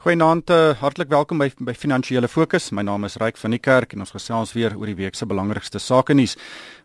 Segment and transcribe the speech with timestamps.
[0.00, 2.70] Goeienaand, uh, hartlik welkom by by Finansiële Fokus.
[2.72, 5.26] My naam is Ryk van die Kerk en ons gesels weer oor die week se
[5.28, 6.38] belangrikste sake nuus.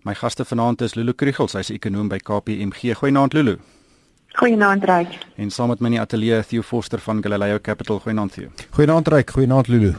[0.03, 2.91] My gaste vanaand is Lulu Krugels, hy's 'n ekonom by KPMG.
[2.99, 3.55] Goeienaand Lulu.
[4.36, 5.15] Goeienaand Ryk.
[5.38, 7.99] En saam met my in die ateljee Theo Forster van Galileo Capital.
[7.99, 8.49] Goeienaand Theo.
[8.71, 9.94] Goeienaand Ryk, goeienaand Lulu.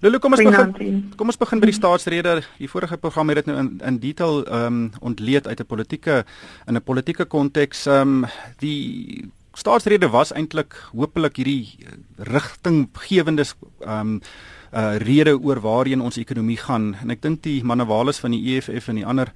[0.00, 1.12] Lulu, kom ons begin.
[1.16, 2.42] Kom ons begin by die staatsrede.
[2.58, 6.24] Die vorige program het dit nou in in detail ehm um, ontleed uit 'n politieke
[6.66, 7.86] in 'n politieke konteks.
[7.86, 8.26] Ehm um,
[8.58, 11.98] die staatsrede was eintlik hopelik hierdie eh,
[12.30, 14.22] rigtinggewende ehm um,
[14.68, 18.90] uh rede oor waarheen ons ekonomie gaan en ek dink die manewales van die EFF
[18.92, 19.30] en die ander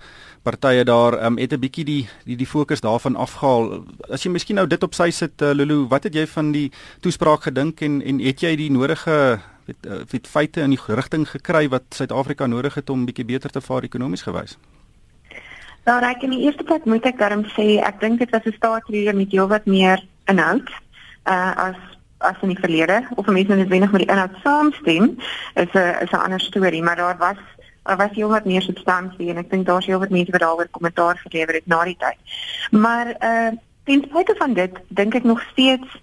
[0.45, 3.85] partye daar um, het 'n bietjie die die die fokus daarvan afgehaal.
[4.11, 6.70] As jy miskien nou dit op sy sit uh, Lulu, wat het jy van die
[7.01, 11.29] toespraak gedink en en het jy die nodige weet, uh, weet feite in die rigting
[11.29, 14.59] gekry wat Suid-Afrika nodig het om bietjie beter te vaar ekonomies gewys?
[15.87, 18.53] Nou, ek in die eerste plek moet ek daarom sê ek dink dit was 'n
[18.53, 20.69] staatsrede met heelwat meer inhoud
[21.25, 21.77] uh as
[22.19, 25.19] as in die verlede of mense net wenig met die inhoud saamstem
[25.55, 27.42] is 'n is 'n ander storie maar daar was
[27.83, 30.69] daar was heel wat meer substansie en ek dink daar's heel wat mense wat daaroor
[30.70, 32.19] kommentaar gelewer het na die tyd.
[32.70, 33.53] Maar uh
[33.84, 35.97] ten spyte van dit dink ek nog steeds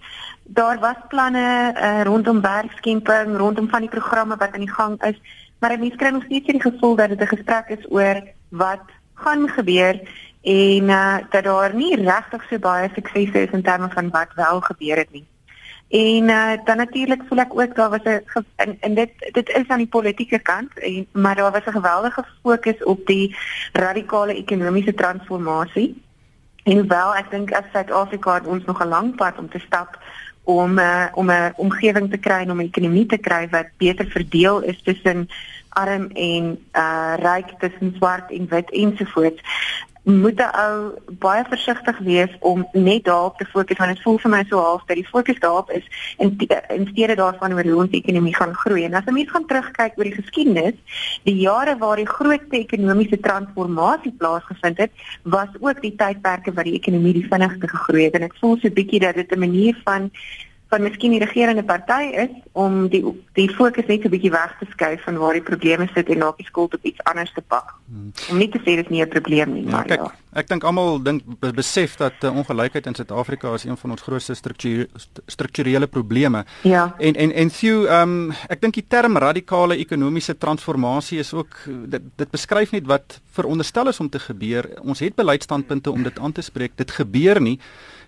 [0.44, 5.20] daar was planne uh, rondom werkskemping, rondom van die programme wat aan die gang is,
[5.58, 9.48] maar mense kry nog steeds die gevoel dat dit 'n gesprek is oor wat gaan
[9.48, 10.00] gebeur
[10.42, 14.60] en uh, dat daar nie regtig so baie suksese is in terme van wat wel
[14.60, 15.26] gebeur het nie.
[15.90, 19.68] En uh, dan natuurlik voel ek ook daar was 'n en, en dit dit is
[19.68, 23.36] aan die politieke kant en maar daar was 'n geweldige fokus op die
[23.72, 26.02] radikale ekonomiese transformasie.
[26.64, 29.98] En wel ek dink as Suid-Afrika ons nog 'n lang pad om te stap
[30.44, 34.06] om uh, om 'n omgewing te kry en om 'n ekonomie te kry wat beter
[34.06, 35.28] verdeel is tussen
[35.68, 39.42] arm en uh ryk tussen swart en wit ensovoorts
[40.02, 44.30] moet 'n ou baie versigtig wees om net daarop te fokus want dit voel vir
[44.30, 45.84] my so half dat die fokus daarop is
[46.18, 46.36] in
[46.68, 48.84] in steede daarvan oor hoe ons ekonomie gaan groei.
[48.84, 50.74] En as 'n mens gaan terugkyk oor die geskiedenis,
[51.22, 54.90] die jare waar die grootste ekonomiese transformasie plaasgevind het,
[55.22, 58.68] was ook die tydperke wat die ekonomie die vinnigste gegroei het en ek voel so
[58.68, 60.10] 'n bietjie dat dit 'n manier van
[60.70, 63.02] van miskien die regerende party is om die
[63.34, 66.32] die fokus net 'n bietjie weg te skuif van waar die probleme sit en na
[66.36, 67.74] die skuld op iets anders te pak.
[67.90, 68.12] Hmm.
[68.30, 70.14] Om nie te sê dit is nie 'n probleem nie, ja, maar kijk, ja.
[70.32, 71.22] Ek dink almal dink
[71.54, 74.88] besef dat uh, ongelykheid in Suid-Afrika is een van ons grootste strukture,
[75.26, 76.44] strukturele probleme.
[76.62, 76.94] Ja.
[76.98, 81.56] En en en Theo, ehm um, ek dink die term radikale ekonomiese transformasie is ook
[81.66, 84.70] dit dit beskryf net wat veronderstel is om te gebeur.
[84.82, 86.76] Ons het beleidsstandpunte om dit aan te spreek.
[86.76, 87.58] Dit gebeur nie.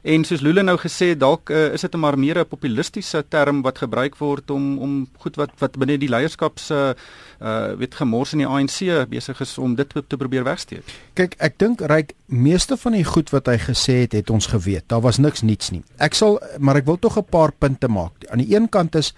[0.02, 3.62] En soos Lule nou gesê, dalk uh, is dit 'n maar meer 'n populistiese term
[3.62, 6.96] wat gebruik word om om goed wat wat binne die leierskap se
[7.40, 10.82] uh weet gemors in die ANC besig is om dit te probeer wegsteek.
[11.14, 14.88] Kyk, ek dink ryk meeste van die goed wat hy gesê het, het ons geweet.
[14.88, 15.82] Daar was niks niets nie.
[15.98, 18.12] Ek sal maar ek wil tog 'n paar punte maak.
[18.30, 19.14] Aan die een kant is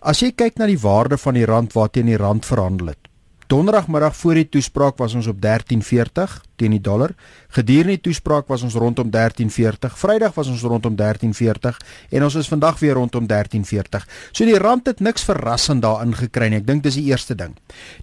[0.00, 3.03] as jy kyk na die waarde van die rand waarteen die rand verhandel het.
[3.46, 7.12] Donderdagmiddag voor die toespraak was ons op 13.40 teen die dollar.
[7.52, 9.92] Gedurende die toespraak was ons rondom 13.40.
[10.00, 11.76] Vrydag was ons rondom 13.40
[12.10, 14.06] en ons is vandag weer rondom 13.40.
[14.32, 16.62] So die rand het niks verrassend daarin gekry nie.
[16.62, 17.56] Ek dink dis die eerste ding.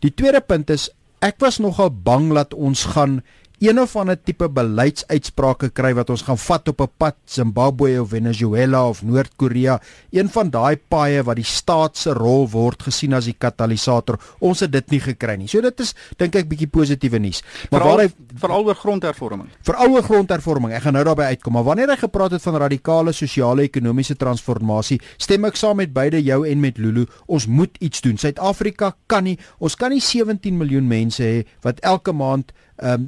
[0.06, 0.90] Die tweede punt is
[1.22, 3.22] ek was nogal bang dat ons gaan
[3.62, 8.10] een of ander tipe beleidsuitsprake kry wat ons gaan vat op 'n pad Zimbabwe of
[8.10, 9.80] Venezuela of Noord-Korea,
[10.10, 14.18] een van daai paaie wat die staat se rol word gesien as die katalisator.
[14.40, 15.48] Ons het dit nie gekry nie.
[15.48, 17.44] So dit is dink ek bietjie positiewe nuus.
[17.70, 19.50] Maar waar hy veral oor grondhervorming.
[19.62, 20.74] Veral oor grondhervorming.
[20.74, 25.00] Ek gaan nou daarby uitkom, maar wanneer hy gepraat het van radikale sosiale ekonomiese transformasie,
[25.18, 27.06] stem ek saam met beide jou en met Lulu.
[27.28, 28.18] Ons moet iets doen.
[28.18, 33.06] Suid-Afrika kan nie, ons kan nie 17 miljoen mense hê wat elke maand um,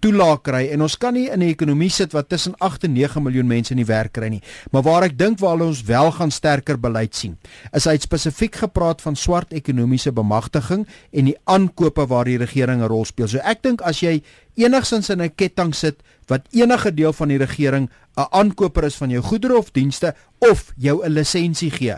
[0.00, 3.22] toelaag kry en ons kan nie in 'n ekonomie sit wat tussen 8 en 9
[3.22, 4.42] miljoen mense in die werk kry nie.
[4.70, 7.36] Maar waar ek dink waar ons wel gaan sterker beleid sien,
[7.72, 12.88] is hy spesifiek gepraat van swart ekonomiese bemagtiging en die aankope waar die regering 'n
[12.88, 13.28] rol speel.
[13.28, 14.22] So ek dink as jy
[14.56, 19.10] enigsins in 'n ketting sit wat enige deel van die regering 'n aankoper is van
[19.10, 21.96] jou goedere of dienste of jou 'n lisensie gee,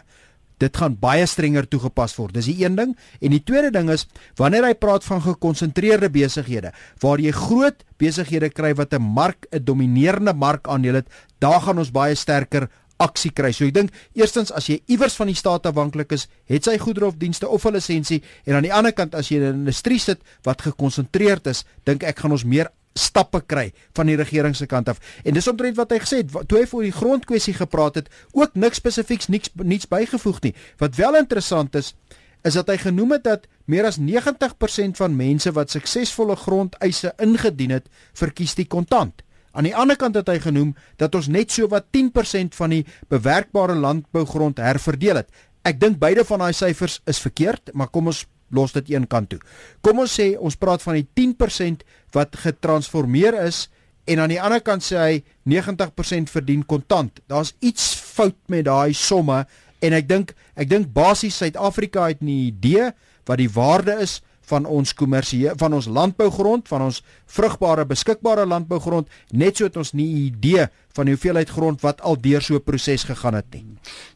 [0.61, 2.35] dit gaan baie strenger toegepas word.
[2.37, 6.75] Dis die een ding en die tweede ding is wanneer hy praat van gekonsentreerde besighede
[7.01, 11.09] waar jy groot besighede kry wat 'n mark 'n dominerende markaandeel het,
[11.39, 12.69] daar gaan ons baie sterker
[13.01, 13.51] aksie kry.
[13.53, 17.07] So ek dink eerstens as jy iewers van die staat afhanklik is, het sy goedere
[17.07, 19.99] of dienste of 'n lisensie en aan die ander kant as jy in 'n industrie
[19.99, 22.69] sit wat gekonsentreerd is, dink ek gaan ons meer
[22.99, 25.01] stappe kry van die regering se kant af.
[25.25, 28.55] En dis omtrent wat hy gesê het toe hy voor die grondkwessie gepraat het, ook
[28.55, 30.55] niks spesifieks niks niets bygevoeg nie.
[30.79, 31.95] Wat wel interessant is,
[32.43, 37.77] is dat hy genoem het dat meer as 90% van mense wat suksesvolle grondeise ingedien
[37.77, 39.23] het, verkies die kontant.
[39.53, 42.85] Aan die ander kant het hy genoem dat ons net so wat 10% van die
[43.11, 45.31] bewerkbare landbougrond herverdeel het.
[45.67, 49.31] Ek dink beide van daai syfers is verkeerd, maar kom ons los dit een kant
[49.31, 49.41] toe.
[49.81, 51.85] Kom ons sê ons praat van die 10%
[52.17, 53.69] wat getransformeer is
[54.11, 57.21] en aan die ander kant sê hy 90% verdien kontant.
[57.31, 59.45] Daar's iets fout met daai somme
[59.81, 62.91] en ek dink ek dink basies Suid-Afrika het 'n idee
[63.27, 64.21] wat die waarde is
[64.51, 69.93] van ons kommersie van ons landbougrond, van ons vrugbare beskikbare landbougrond, net so het ons
[69.93, 73.47] nie 'n idee van die hoeveelheid grond wat al deur so 'n proses gegaan het
[73.55, 73.65] nie.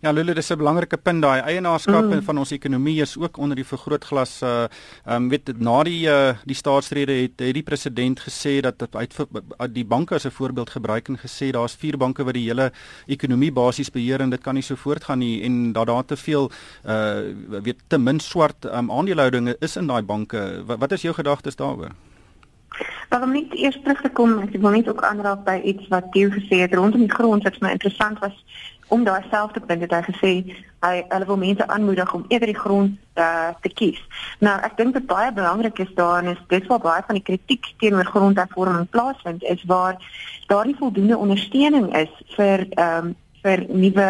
[0.00, 1.40] Ja, Lulu, dis 'n belangrike punt daai.
[1.40, 2.22] Eienaarskap mm.
[2.22, 4.64] van ons ekonomie is ook onder die vergrootglas uh
[5.04, 8.88] ehm um, weet na die uh die staatsrede het het die president gesê dat
[9.56, 12.72] uit die banke as 'n voorbeeld gebruik en gesê daar's vier banke wat die hele
[13.06, 16.50] ekonomie basies beheer en dit kan nie so voortgaan nie en dat daar te veel
[16.84, 17.22] uh
[17.62, 20.62] weet te min swart um, aandelehoudinge is in daai banke.
[20.66, 21.90] Wat, wat is jou gedagtes daaroor?
[23.08, 26.12] Maar om net eers terug te kom, ek wil net ook aanraak by iets wat
[26.12, 28.36] gesê het rondom die grond wat my interessant was
[28.88, 30.32] om daai selfde punt het hy gesê
[30.84, 34.00] hy hulle wil mense aanmoedig om eerder die grond uh, te kies.
[34.44, 37.72] Nou ek dink dit baie belangrik is daarin is dis waar baie van die kritiek
[37.80, 39.96] teenoor grondhervorming plaasvind is waar
[40.52, 44.08] daar nie voldoende ondersteuning is ehm um, vir nuwe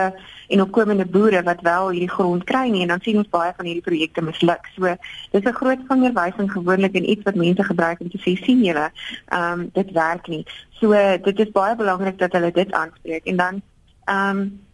[0.54, 3.68] en opkomende boere wat wel hierdie grond kry nie en dan sien ons baie van
[3.68, 4.68] hierdie projekte misluk.
[4.76, 4.96] So
[5.32, 8.90] dis 'n groot vingerwysing gewoonlik en iets wat mense gebruik om te sê sien julle,
[9.28, 10.44] ehm um, dit werk nie.
[10.80, 10.92] So
[11.28, 13.62] dit is baie belangrik dat hulle dit aanspreek en dan
[14.04, 14.64] ehm um,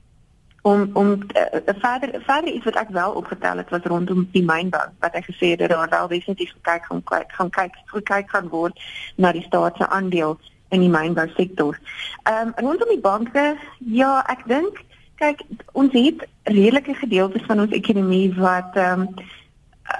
[0.62, 4.86] om om uh, verder verder iets wat ek wel opgetel het was rondom die mynbou
[4.98, 8.48] wat ek gesê het dat daar wel definitief gekyk gaan kyk gaan kyk gekyk gaan
[8.48, 8.80] word
[9.16, 10.38] na die staat se aandeel
[10.70, 11.78] in die mynbou sektor.
[12.22, 14.84] Ehm um, rondom die banke, ja, ek dink
[15.20, 15.42] kyk
[15.76, 19.28] ons het redelike gedeeltes van ons ekonomie wat ehm um,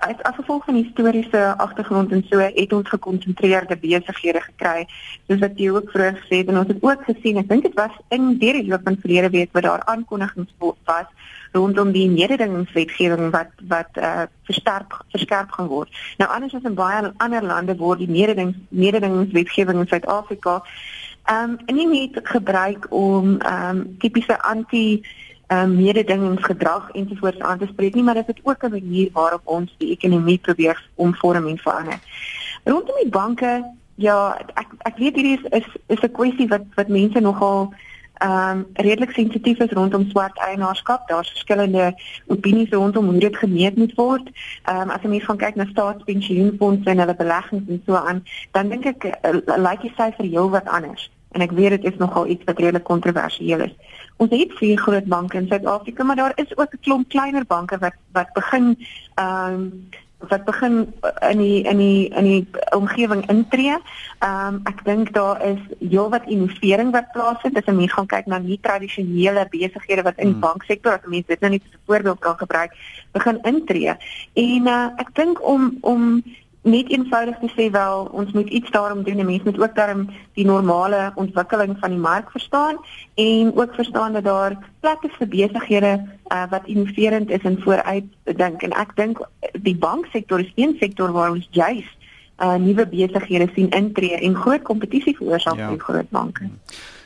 [0.00, 4.86] as as gevolg van historiese agtergrond en so het ons gekonsentreerde besighede gekry
[5.26, 7.74] soos wat jy ook vroeër gesê het en ons het ook gesien ek dink dit
[7.74, 11.08] was in die loop van verlede week wat daar aankondigings was
[11.52, 15.90] rondom die mededingingswetgewing wat wat uh, versterk verskerp gaan word.
[16.18, 20.60] Nou anders as in baie ander lande word die mededingings mededingingswetgewing in Suid-Afrika
[21.24, 25.02] ehm um, nie net gebruik om ehm um, tipiese anti
[25.52, 29.74] um, mededingingsgedrag ensovoorts aan te spreek nie, maar dit is ook 'n manier waarop ons
[29.78, 31.98] die ekonomie probeer omvorm en verander.
[32.64, 33.64] Rondom die banke,
[33.94, 37.72] ja, ek ek weet hierdie is is, is 'n kwessie wat wat mense nogal
[38.20, 41.08] ehm um, redelik sensitief is rondom swart eienaarskap.
[41.08, 41.94] Daar's verskillende
[42.26, 44.30] opinies rondom hoe dit gemeet moet word.
[44.64, 48.24] Ehm um, as jy mens gaan kyk na staatspensioenfondse en hulle beleggings en so aan,
[48.50, 51.98] dan dink ek uh, lyk die syfer heel wat anders en ek weet dit is
[51.98, 53.74] nogal iets wat redelik kontroversieel is.
[54.20, 57.78] Ons het vier groot banke in Suid-Afrika, maar daar is ook 'n klomp kleiner banke
[57.78, 58.76] wat wat begin
[59.14, 59.88] ehm um,
[60.28, 60.92] wat begin
[61.30, 63.76] in die in die in die omgewing intree.
[64.18, 67.56] Ehm um, ek dink daar is heelwat innovering wat plaasvind.
[67.56, 70.40] As 'n mens gaan kyk na nie tradisionele besighede wat in die hmm.
[70.40, 72.72] banksektor, as 'n mens dit nou net as 'n voorbeeld kan gebruik,
[73.12, 73.94] begin intree.
[74.32, 76.22] En uh, ek dink om om
[76.62, 79.24] net eenvoudig te sê wel ons moet iets daarom doen.
[79.24, 82.76] Mense moet ook daarom die normale ontwikkeling van die mark verstaan
[83.14, 85.92] en ook verstaan dat daar plekke vir besighede
[86.28, 91.12] uh, wat innoverend is en vooruit dink en ek dink die banksektor is een sektor
[91.12, 91.88] waar ons juis
[92.38, 95.68] uh, nuwe besighede sien intree en groot kompetisie veroorsaak ja.
[95.72, 96.50] vir groot banke.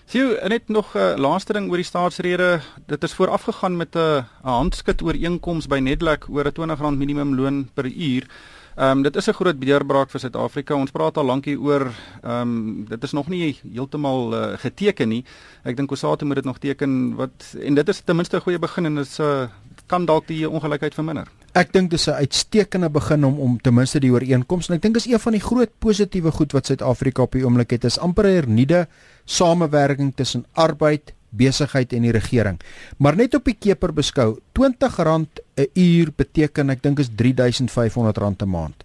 [0.05, 2.61] Sien, net nog 'n uh, laaste ding oor die staatsrede.
[2.87, 8.27] Dit is voorafgegaan met 'n handskit ooreenkoms by Nedlac oor 'n R20 minimumloon per uur.
[8.75, 10.75] Ehm um, dit is 'n groot deurbraak vir Suid-Afrika.
[10.75, 15.09] Ons praat al lank hier oor ehm um, dit is nog nie heeltemal uh, geteken
[15.09, 15.25] nie.
[15.63, 18.59] Ek dink Kusatu moet dit nog teken wat en dit is ten minste 'n goeie
[18.59, 19.47] begin en dit is 'n uh,
[19.87, 21.29] kan dalk die ongelykheid verminder.
[21.53, 24.97] Ek dink dis 'n uitstekende begin om om ten minste die ooreenkoms en ek dink
[24.97, 28.25] is een van die groot positiewe goed wat Suid-Afrika op die oomblik het is amper
[28.27, 28.89] 'n hernieude
[29.25, 32.61] samewerking tussen arbeid, besigheid en die regering.
[32.99, 38.49] Maar net op die keper beskou, R20 'n uur beteken ek dink is R3500 'n
[38.49, 38.85] maand.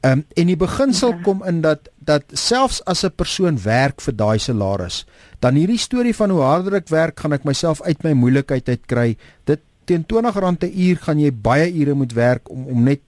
[0.00, 1.22] Ehm um, en die beginsel ja.
[1.22, 5.06] kom in dat dat selfs as 'n persoon werk vir daai salaris,
[5.40, 9.16] dan hierdie storie van hoe harder ek werk, gaan ek myself uit my moeilikheid uitkry.
[9.44, 13.00] Dit teen R20 'n uur gaan jy baie ure moet werk om om net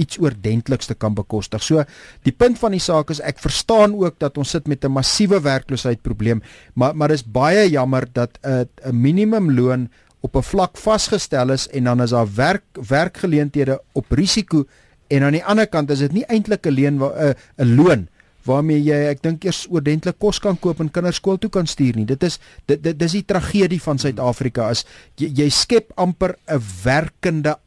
[0.00, 1.62] iets oordentliks te kan bekostig.
[1.62, 1.84] So
[2.22, 5.40] die punt van die saak is ek verstaan ook dat ons sit met 'n massiewe
[5.40, 6.42] werkloosheidprobleem,
[6.74, 9.88] maar maar dis baie jammer dat 'n 'n minimumloon
[10.20, 14.64] op 'n vlak vasgestel is en dan is daar werk werkgeleenthede op risiko
[15.08, 18.08] en aan die ander kant is dit nie eintlik 'n leen 'n 'n loon
[18.48, 21.96] waarmee jy ek dink eers oordentlik kos kan koop en kinders skool toe kan stuur
[21.96, 22.06] nie.
[22.08, 24.84] Dit is dit, dit dis die tragedie van Suid-Afrika is
[25.16, 27.58] jy, jy skep amper 'n werkende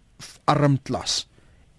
[0.45, 1.27] armklas.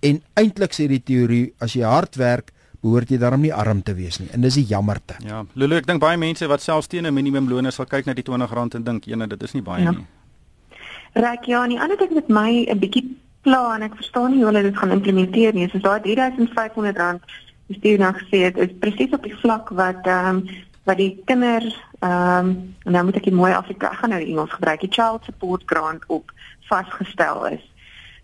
[0.02, 3.94] En eintlik sê die teorie as jy hard werk, behoort jy daarom nie arm te
[3.94, 4.28] wees nie.
[4.34, 5.14] En dis die jammerte.
[5.22, 8.24] Ja, Lulu, ek dink baie mense wat selfs teen 'n minimumloon sal kyk na die
[8.24, 9.90] R20 en dink, "Jene, dit is nie baie ja.
[9.90, 10.06] nie."
[11.14, 14.42] Rek ja, en die ander ding met my 'n bietjie pla en ek verstaan nie
[14.42, 15.68] hoe hulle dit gaan implementeer nie.
[15.68, 17.20] So daai R3500
[17.68, 20.46] dis die nou gesê het is presies op die vlak wat ehm um,
[20.84, 24.50] wat die kinders ehm um, en nou moet ek dit mooi Afrika gaan nou Engels
[24.50, 26.32] gebruik, die child support grant op
[26.70, 27.64] vasgestel is.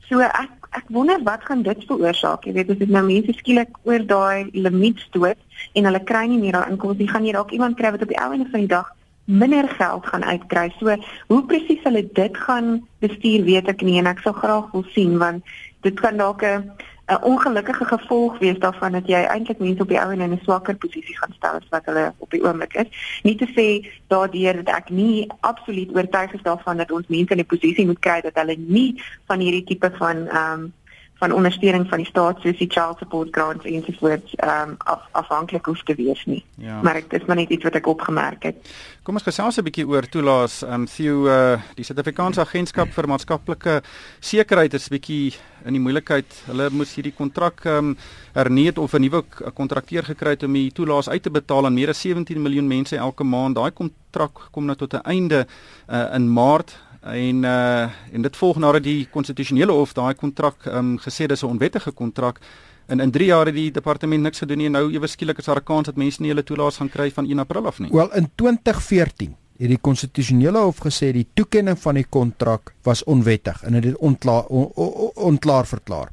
[0.09, 2.45] So ek ek wonder wat gaan dit veroorsaak?
[2.45, 5.39] Jy weet as dit nou mense skielik oor daai limiet stoot
[5.75, 8.21] en hulle kry nie meer daai inkomste, gaan jy dalk iemand kry wat op die
[8.21, 8.93] ou einde van die dag
[9.29, 10.69] minder geld gaan uitkry.
[10.79, 10.97] So
[11.29, 15.19] hoe presies hulle dit gaan bestuur, weet ek nie en ek sou graag wil sien
[15.21, 15.45] want
[15.85, 16.71] dit kan dalk 'n
[17.09, 20.41] 'n ongelukkige gevolg wees daarvan dat jy eintlik mense op die ou en in 'n
[20.43, 23.21] swakker posisie gaan stel as wat hulle op die oomblik is.
[23.23, 27.39] Nie te sê daardeur dat ek nie absoluut oortuig is daarvan dat ons mense in
[27.39, 30.73] 'n posisie moet kry dat hulle nie van hierdie tipe van ehm um,
[31.19, 35.67] van ondersteuning van die staat soos die child support grants ensovoorts ehm um, af, afhanklik
[35.67, 36.45] hoef te wees nie.
[36.55, 36.83] Ja.
[36.83, 38.71] Maar dit is maar net iets wat ek opgemerk het.
[39.03, 40.63] Kom ons gesels 'n bietjie oor toelaas.
[40.63, 43.83] Ehm um, Theo uh, die Suid-Afrikaanse Agentskap vir Maatskaplike
[44.21, 45.35] Sekerheid is bietjie
[45.65, 46.43] in die moeilikheid.
[46.47, 47.97] Hulle moes hierdie kontrak ehm um,
[48.33, 51.89] herneem of 'n nuwe kontrakteur gekry het om die toelaas uit te betaal aan meer
[51.89, 53.57] as 17 miljoen mense elke maand.
[53.57, 55.47] Daai kontrak kom nou tot 'n einde
[55.91, 56.79] uh, in Maart
[57.13, 61.47] en uh en dit volg nadat die konstitusionele hof daai kontrak um gesê dis 'n
[61.47, 62.41] onwettige kontrak
[62.87, 65.45] en in 3 jaar het die departement niks gedoen nie en nou ewe skielik is
[65.45, 67.91] daar 'n kans dat mense nie hulle toelaas gaan kry van 1 April af nie.
[67.93, 73.63] Wel in 2014 het die konstitusionele hof gesê die toekenning van die kontrak was onwettig
[73.63, 76.11] en dit ontklaar on, on, ontklaar verklaar.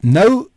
[0.00, 0.48] Nou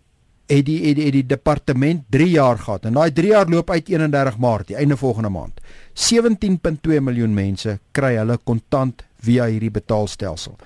[0.48, 3.70] het die het die, het die departement 3 jaar gehad en daai 3 jaar loop
[3.70, 5.62] uit 31 Maart, die einde volgende maand.
[5.94, 10.58] 17.2 miljoen mense kry hulle kontant via hierdie betaalstelsel.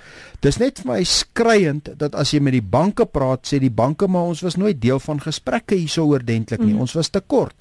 [0.41, 4.07] Dis net vir my skreiend dat as jy met die banke praat, sê die banke
[4.07, 6.73] maar ons was nooit deel van gesprekke hierso oordentlik nie.
[6.73, 6.87] Mm.
[6.87, 7.55] Ons was te kort.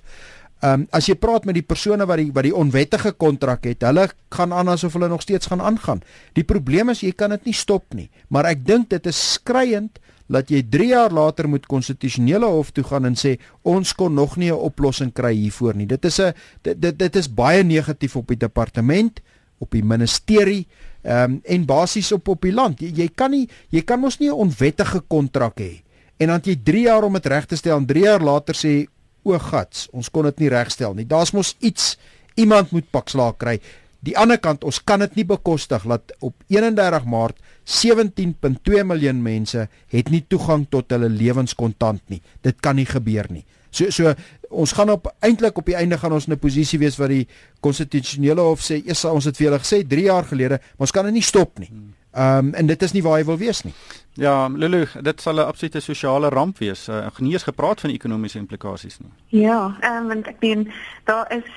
[0.65, 3.85] Ehm um, as jy praat met die persone wat die wat die onwettige kontrak het,
[3.85, 6.01] hulle gaan aan asof hulle nog steeds gaan aangaan.
[6.33, 10.01] Die probleem is jy kan dit nie stop nie, maar ek dink dit is skreiend
[10.33, 14.37] dat jy 3 jaar later moet konstitusionele hof toe gaan en sê ons kon nog
[14.37, 15.87] nie 'n oplossing kry hiervoor nie.
[15.87, 19.21] Dit is 'n dit, dit dit is baie negatief op die departement
[19.59, 20.67] op die ministerie
[21.03, 22.81] ehm um, en basies op op die land.
[22.81, 25.83] Jy, jy kan nie jy kan mos nie 'n onwettige kontrak hê
[26.19, 28.87] en dan jy 3 jaar om dit reg te stel en 3 jaar later sê
[29.27, 31.07] o gats, ons kon dit nie regstel nie.
[31.07, 31.97] Daar's mos iets
[32.39, 33.59] iemand moet pak slaag kry.
[34.07, 39.67] Die ander kant, ons kan dit nie bekostig dat op 31 Maart 17.2 miljoen mense
[39.91, 42.21] het nie toegang tot hulle lewenskontant nie.
[42.47, 43.43] Dit kan nie gebeur nie.
[43.75, 44.15] So so
[44.51, 47.29] ons gaan op eintlik op die einde gaan ons in 'n posisie wees waar die
[47.61, 51.05] konstitusionele hof sê eers ons het vir julle gesê 3 jaar gelede, maar ons kan
[51.05, 51.71] dit nie stop nie.
[52.17, 53.75] Ehm um, en dit is nie waar hy wil wees nie.
[54.13, 56.89] Ja, Lulu, dit sal 'n absolute sosiale ramp wees.
[56.89, 59.43] Uh, genees gepraat van ekonomiese implikasies nie.
[59.43, 60.73] Ja, ehm um, want ek meen
[61.05, 61.51] daar is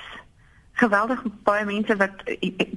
[0.72, 2.10] geweldig baie mense wat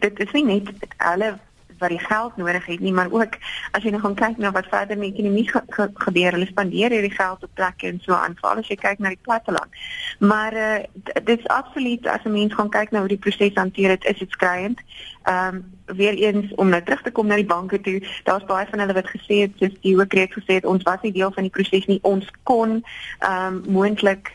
[0.06, 1.38] dit is nie net hulle
[1.80, 3.38] wat die geld nodig het nie, maar ook
[3.72, 6.92] as jy nou gaan kyk na wat verder met ekonomie ge ge gebeur, hulle spandeer
[6.92, 9.82] hierdie geld op plekke en so aan, veral as jy kyk na die platteland.
[10.20, 10.84] Maar uh,
[11.24, 14.20] dit is absoluut as 'n mens gaan kyk na hoe die proses hanteer het, is
[14.20, 14.80] dit skreiend.
[15.24, 18.68] Ehm um, weer eens om nou terug te kom na die banke toe, daar's baie
[18.70, 21.44] van hulle wat gesê het, soos die hoofkreet gesê het, ons was nie deel van
[21.44, 22.84] die proses nie, ons kon
[23.20, 24.32] ehm um, moontlik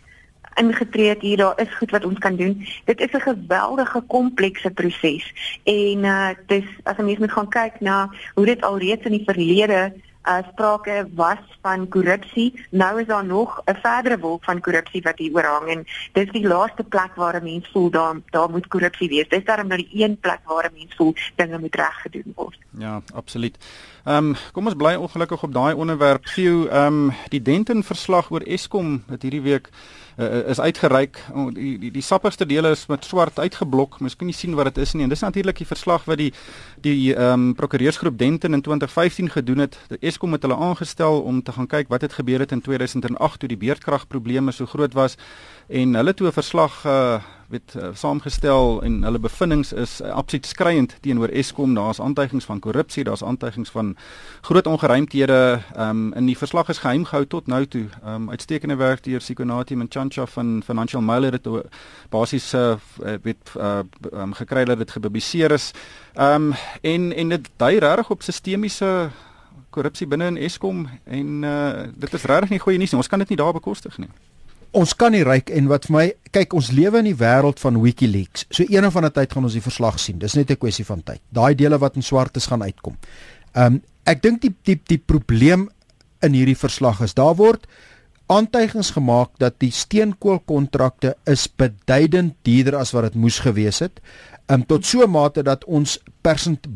[0.59, 2.67] ingetree het hier daar is goed wat ons kan doen.
[2.85, 5.25] Dit is 'n geweldige komplekse proses
[5.65, 9.25] en uh dis as 'n mens moet gaan kyk na hoe dit alreeds in die
[9.25, 9.93] verlede
[10.29, 12.67] uh sprake was van korrupsie.
[12.71, 16.47] Nou is daar nog 'n verdere wolk van korrupsie wat hier oorhang en dis die
[16.47, 19.29] laaste plek waar 'n mens voel daar daar moet korrupsie wees.
[19.29, 22.59] Dis daarom nou die een plek waar 'n mens voel dinge moet reg gedoen word.
[22.79, 23.57] Ja, absoluut.
[24.05, 26.25] Ehm um, kom ons bly ongelukkig op daai onderwerp.
[26.25, 29.71] Geo, ehm um, die Denton verslag oor Eskom het hierdie week
[30.19, 31.21] uh, is uitgereik.
[31.35, 34.01] Oh, die die die sappigste dele is met swart uitgeblok.
[34.01, 35.03] Mens kan nie sien wat dit is nie.
[35.03, 36.33] En dis natuurlik die verslag wat die
[36.85, 39.79] die ehm um, prokureursgroep Denton in 2015 gedoen het.
[39.89, 43.39] Die Eskom het hulle aangestel om te gaan kyk wat het gebeur het in 2008
[43.39, 45.17] toe die beerdkragprobleme so groot was
[45.69, 50.47] en hulle toe 'n verslag uh, weet uh, saamgestel en hulle bevindinge is uh, absoluut
[50.47, 51.75] skreiend teenoor Eskom.
[51.75, 53.97] Daar's aantuigings van korrupsie, daar's aantuigings van
[54.41, 55.61] groot ongeruimthede.
[55.75, 57.87] Ehm um, in die verslag is geheim gehou tot nou toe.
[58.03, 61.49] Ehm um, uitstekende werk deur Sikonati Mchancha van Financial Mail het dit
[62.11, 62.75] basies uh,
[63.23, 63.79] weet uh,
[64.13, 65.71] um, gekry dat dit gepubliseer is.
[66.15, 69.11] Ehm um, en en dit dui regtig op sistemiese
[69.71, 73.01] korrupsie binne in Eskom en uh, dit is regtig nie goeie nuus nie.
[73.01, 74.09] Ons kan dit nie daar bekostig nie
[74.73, 77.81] ons kan nie ryk en wat vir my kyk ons lewe in die wêreld van
[77.81, 78.47] WikiLeaks.
[78.51, 80.19] So een of ander tyd gaan ons die verslag sien.
[80.19, 81.21] Dis net 'n kwessie van tyd.
[81.33, 82.97] Daai dele wat in swart is gaan uitkom.
[83.55, 85.69] Ehm um, ek dink die die die probleem
[86.23, 87.67] in hierdie verslag is daar word
[88.29, 94.01] aantuigings gemaak dat die steenkoolkontrakte is beduidend duurder as wat dit moes gewees het.
[94.49, 96.67] Um, tot so 'n mate dat ons persent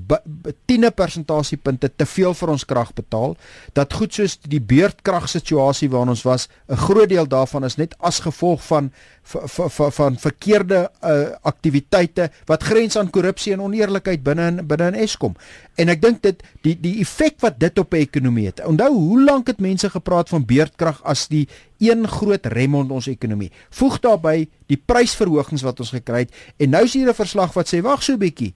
[0.67, 3.35] 10 persentasiepunte te veel vir ons krag betaal
[3.73, 7.95] dat goed soos die beurtkrag situasie waarin ons was 'n groot deel daarvan is net
[7.99, 8.93] as gevolg van
[9.23, 15.37] van verkeerde uh, aktiwiteite wat grens aan korrupsie en oneerlikheid binne in binne in Eskom
[15.77, 19.23] en ek dink dit die die effek wat dit op 'n ekonomie het onthou hoe
[19.23, 21.42] lank het mense gepraat van beurtkrag as die
[21.79, 26.71] een groot rem rond ons ekonomie voeg daarbey die prysverhogings wat ons gekry het en
[26.71, 28.55] nou is hier 'n verslag wat sê wag so 'n bietjie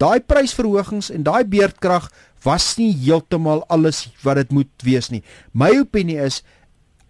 [0.00, 2.10] daai prysverhogings en daai beurtkrag
[2.44, 5.22] was nie heeltemal alles wat dit moet wees nie.
[5.52, 6.42] My opinie is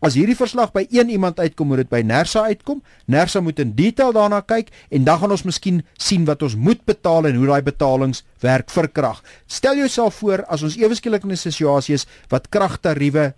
[0.05, 2.83] as hierdie verslag by een iemand uitkom, moet dit by Nersa uitkom.
[3.11, 6.83] Nersa moet in detail daarna kyk en dan gaan ons miskien sien wat ons moet
[6.87, 9.23] betaal en hoe daai betalings werk vir krag.
[9.51, 13.35] Stel jouself voor as ons eweskielik in 'n situasie is wat kragtariewe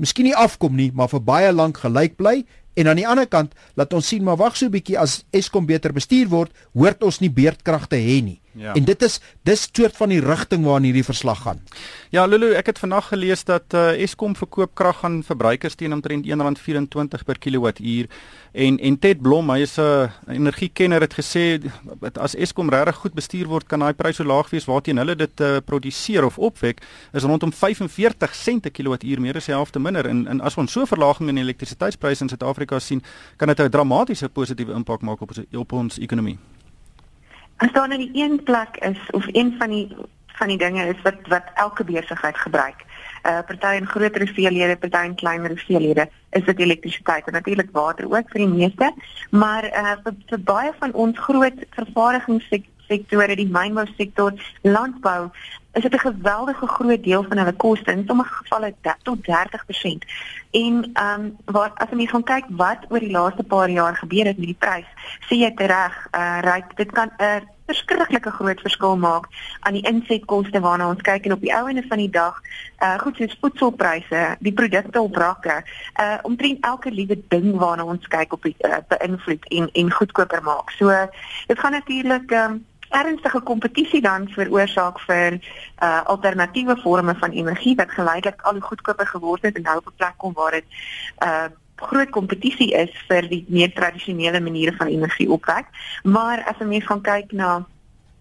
[0.00, 2.40] miskien nie afkom nie, maar vir baie lank gelyk bly
[2.80, 5.66] En aan die ander kant, laat ons sien maar wag so 'n bietjie as Eskom
[5.66, 8.40] beter bestuur word, hoort ons nie beerdkragte hê nie.
[8.52, 8.74] Ja.
[8.74, 11.60] En dit is dis soort van die rigting waarna hierdie verslag gaan.
[12.10, 16.26] Ja, Lulu, ek het vanaand gelees dat uh, Eskom verkoop krag aan verbruikers teen omtrent
[16.26, 18.08] R1.24 per kilowattuur
[18.52, 21.62] en en Ted Blom, hy is 'n uh, energiekenner het gesê
[22.00, 25.16] dat as Eskom regtig goed bestuur word, kan daai prys so laag wees waarteen hulle
[25.16, 29.78] dit uh, produseer of opwek is rondom 45 sent per kilowattuur, meer as die helfte
[29.78, 33.02] minder en en as ons so verlaging in elektrisiteitspryse in Suid-Afrika sien,
[33.36, 36.38] kan dit 'n dramatiese positiewe impak maak op ons op ons ekonomie.
[37.60, 39.96] As daar nou die een plek is of een van die
[40.40, 42.84] van die dinge is wat wat elke besigheid gebruik.
[43.28, 48.08] Uh party in groter hoeveelhede, party in kleiner hoeveelhede, is dit elektrisiteit en natuurlik water
[48.08, 48.92] ook vir die meeste,
[49.30, 55.28] maar uh vir, vir baie van ons groot vervaardigingssektore, die mynbou sektor, landbou,
[55.72, 60.04] is dit 'n geweldige groot deel van hulle koste, in sommige gevalle tot 30%.
[60.50, 64.26] En ehm um, wat as jy gaan kyk wat oor die laaste paar jaar gebeur
[64.26, 64.90] het met die prys,
[65.28, 69.28] sê jy reg, uh ryk dit kan 'n verskriklike groot verskil maak
[69.60, 72.40] aan die insetkoste waarna ons kyk en op die ou ende van die dag,
[72.82, 75.62] uh goed soos voedselpryse, die produkte op rakke,
[76.00, 80.42] uh omtrent elke liewe ding waarna ons kyk op die uh, beïnvloed en en goedkoper
[80.42, 80.70] maak.
[80.70, 80.90] So
[81.46, 85.38] dit gaan natuurlik ehm um, ernstige kompetisie dan veroorsaak vir
[85.82, 89.86] uh alternatiewe forme van energie wat geleidelik al hoe goedkoper geword het en nou op
[89.86, 90.66] 'n plek kom waar dit
[91.24, 91.48] uh
[91.80, 95.66] groot kompetisie is vir die meer tradisionele maniere van energie opwek.
[96.02, 97.64] Maar as 'n mens gaan kyk na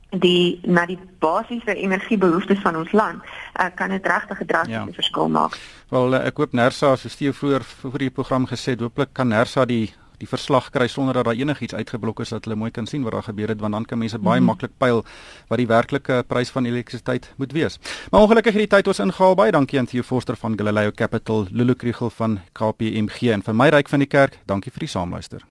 [0.10, 4.94] die na die basiese energiebehoeftes van ons land, uh, kan dit regtig 'n drastiese ja.
[4.94, 5.58] verskil maak.
[5.90, 9.66] Wel ek hoop Nersa, soos jy vroeër vir die program gesê het, hooplik kan Nersa
[9.66, 13.04] die die verslag kry sonder dat daar enigiets uitgeblok is dat hulle mooi kan sien
[13.04, 14.56] wat daar gebeur het want dan kan mense baie mm -hmm.
[14.56, 15.04] maklik pyl
[15.48, 17.80] wat die werklike prys van elektrisiteit moet wees.
[18.12, 21.48] Maar ongelukkig het die tyd ons ingehaal baie dankie aan Theo Forster van Galileo Capital,
[21.52, 24.40] Lulu Kriegel van KPMG en vir my ryk van die kerk.
[24.46, 25.44] Dankie vir die saamluister.